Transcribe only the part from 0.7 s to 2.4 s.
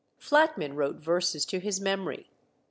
wrote verses to his memory.